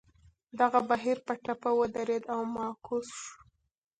دغه 0.59 0.79
بهیر 0.89 1.17
په 1.25 1.33
ټپه 1.43 1.69
ودرېد 1.79 2.23
او 2.33 2.41
معکوس 2.53 3.07
شو. 3.21 3.33